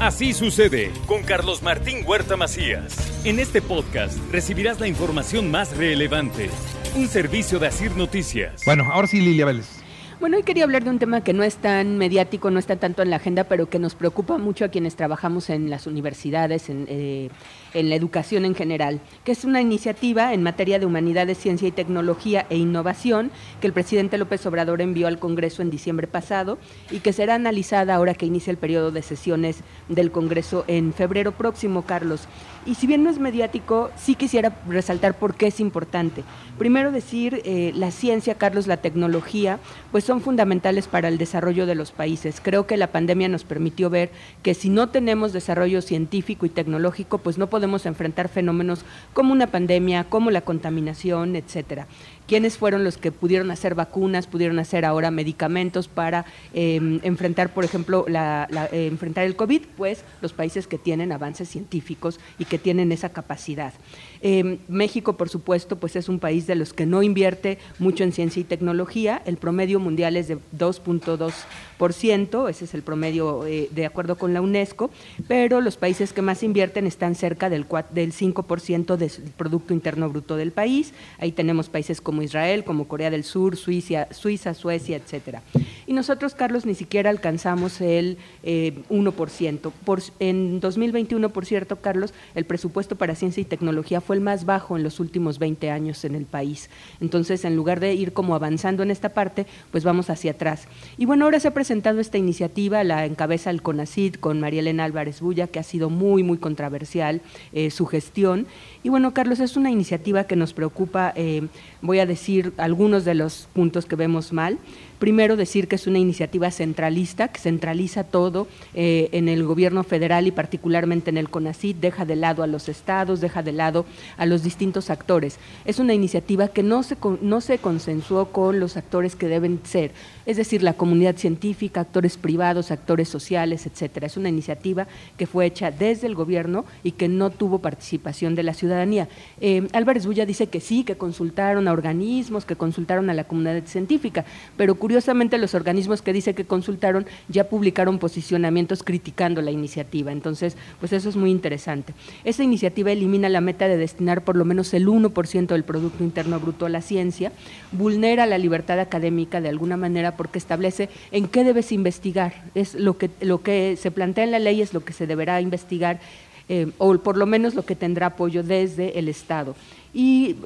[0.00, 2.94] Así sucede con Carlos Martín Huerta Macías.
[3.24, 6.50] En este podcast recibirás la información más relevante.
[6.94, 8.62] Un servicio de Asir Noticias.
[8.66, 9.85] Bueno, ahora sí, Lilia Vélez.
[10.26, 13.00] Bueno, hoy quería hablar de un tema que no es tan mediático, no está tanto
[13.00, 16.86] en la agenda, pero que nos preocupa mucho a quienes trabajamos en las universidades, en,
[16.88, 17.30] eh,
[17.74, 21.70] en la educación en general, que es una iniciativa en materia de humanidades, ciencia y
[21.70, 23.30] tecnología e innovación
[23.60, 26.58] que el presidente López Obrador envió al Congreso en diciembre pasado
[26.90, 31.30] y que será analizada ahora que inicia el periodo de sesiones del Congreso en febrero
[31.30, 32.26] próximo, Carlos.
[32.66, 36.24] Y si bien no es mediático, sí quisiera resaltar por qué es importante.
[36.58, 39.60] Primero decir, eh, la ciencia, Carlos, la tecnología,
[39.92, 42.40] pues son fundamentales para el desarrollo de los países.
[42.42, 44.10] Creo que la pandemia nos permitió ver
[44.42, 49.46] que si no tenemos desarrollo científico y tecnológico, pues no podemos enfrentar fenómenos como una
[49.46, 51.86] pandemia, como la contaminación, etcétera
[52.26, 57.64] quiénes fueron los que pudieron hacer vacunas, pudieron hacer ahora medicamentos para em, enfrentar, por
[57.64, 62.92] ejemplo, eh, enfrentar el COVID, pues los países que tienen avances científicos y que tienen
[62.92, 63.72] esa capacidad.
[64.20, 68.12] Em, México, por supuesto, pues es un país de los que no invierte mucho en
[68.12, 69.22] ciencia y tecnología.
[69.24, 74.40] El promedio mundial es de 2.2%, ese es el promedio eh, de acuerdo con la
[74.40, 74.90] UNESCO,
[75.28, 80.36] pero los países que más invierten están cerca del, del 5% del Producto Interno Bruto
[80.36, 80.92] del país.
[81.18, 85.42] Ahí tenemos países como Israel, como Corea del Sur, Suiza, Suiza Suecia, etcétera.
[85.86, 89.68] Y nosotros, Carlos, ni siquiera alcanzamos el 1%.
[89.68, 94.22] Eh, por, en 2021, por cierto, Carlos, el presupuesto para ciencia y tecnología fue el
[94.22, 96.70] más bajo en los últimos 20 años en el país.
[97.00, 100.66] Entonces, en lugar de ir como avanzando en esta parte, pues vamos hacia atrás.
[100.98, 104.84] Y bueno, ahora se ha presentado esta iniciativa, la encabeza el CONACID con María Elena
[104.84, 107.20] Álvarez Bulla, que ha sido muy, muy controversial
[107.52, 108.46] eh, su gestión.
[108.82, 111.46] Y bueno, Carlos, es una iniciativa que nos preocupa, eh,
[111.80, 114.58] voy a decir algunos de los puntos que vemos mal.
[114.98, 120.26] Primero, decir que es una iniciativa centralista, que centraliza todo eh, en el gobierno federal
[120.26, 124.26] y particularmente en el CONACID, deja de lado a los estados, deja de lado a
[124.26, 125.38] los distintos actores.
[125.64, 129.92] Es una iniciativa que no se, no se consensuó con los actores que deben ser,
[130.26, 134.06] es decir, la comunidad científica, actores privados, actores sociales, etcétera.
[134.06, 138.42] Es una iniciativa que fue hecha desde el gobierno y que no tuvo participación de
[138.42, 139.08] la ciudadanía.
[139.40, 143.64] Eh, Álvarez Bulla dice que sí, que consultaron a organismos, que consultaron a la comunidad
[143.66, 144.24] científica,
[144.56, 145.65] pero curiosamente los organismos
[146.02, 150.12] que dice que consultaron ya publicaron posicionamientos criticando la iniciativa.
[150.12, 151.92] Entonces, pues eso es muy interesante.
[152.24, 156.38] Esa iniciativa elimina la meta de destinar por lo menos el 1% del Producto Interno
[156.38, 157.32] Bruto a la ciencia,
[157.72, 162.44] vulnera la libertad académica de alguna manera porque establece en qué debes investigar.
[162.54, 165.40] Es lo que, lo que se plantea en la ley es lo que se deberá
[165.40, 166.00] investigar
[166.48, 169.56] eh, o por lo menos lo que tendrá apoyo desde el Estado.
[169.98, 170.36] Y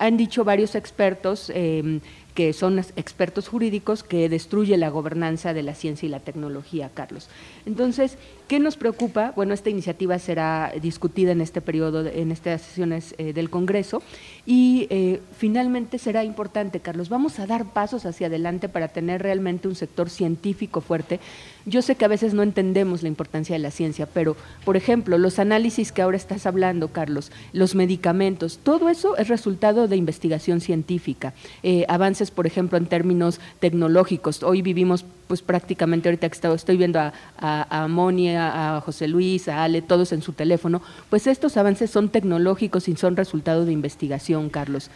[0.00, 2.00] han dicho varios expertos eh,
[2.38, 7.28] que son expertos jurídicos, que destruye la gobernanza de la ciencia y la tecnología, Carlos.
[7.66, 8.16] Entonces,
[8.46, 9.32] ¿qué nos preocupa?
[9.34, 14.04] Bueno, esta iniciativa será discutida en este periodo, en estas sesiones eh, del Congreso,
[14.46, 17.08] y eh, finalmente será importante, Carlos.
[17.08, 21.18] Vamos a dar pasos hacia adelante para tener realmente un sector científico fuerte.
[21.66, 25.18] Yo sé que a veces no entendemos la importancia de la ciencia, pero, por ejemplo,
[25.18, 30.60] los análisis que ahora estás hablando, Carlos, los medicamentos, todo eso es resultado de investigación
[30.60, 34.42] científica, eh, avances por ejemplo, en términos tecnológicos.
[34.42, 39.48] Hoy vivimos, pues prácticamente ahorita que estoy viendo a, a, a Moni, a, José Luis,
[39.48, 43.72] a Ale, todos en su teléfono, pues estos avances son tecnológicos y son resultado de
[43.72, 44.90] investigación, Carlos.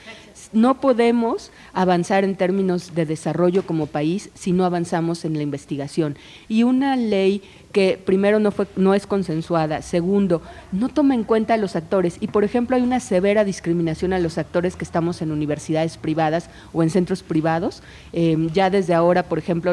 [0.53, 6.16] No podemos avanzar en términos de desarrollo como país si no avanzamos en la investigación.
[6.48, 7.42] Y una ley
[7.72, 10.42] que primero no, fue, no es consensuada, segundo,
[10.72, 14.19] no toma en cuenta a los actores y por ejemplo hay una severa discriminación a
[14.19, 17.82] los actores que estamos en universidades privadas o en centros privados.
[18.12, 19.72] Eh, ya desde ahora, por ejemplo,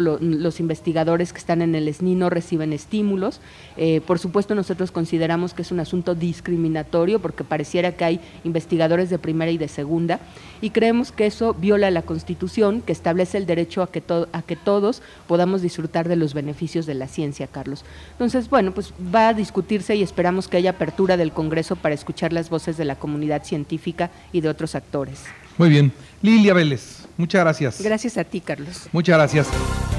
[0.49, 3.39] los investigadores que están en el SNI no reciben estímulos.
[3.77, 9.11] Eh, por supuesto, nosotros consideramos que es un asunto discriminatorio porque pareciera que hay investigadores
[9.11, 10.19] de primera y de segunda
[10.59, 14.01] y creemos que eso viola la Constitución que establece el derecho a que,
[14.31, 17.85] a que todos podamos disfrutar de los beneficios de la ciencia, Carlos.
[18.13, 22.33] Entonces, bueno, pues va a discutirse y esperamos que haya apertura del Congreso para escuchar
[22.33, 25.25] las voces de la comunidad científica y de otros actores.
[25.59, 25.91] Muy bien.
[26.23, 27.81] Lilia Vélez, muchas gracias.
[27.81, 28.87] Gracias a ti, Carlos.
[28.91, 29.98] Muchas gracias.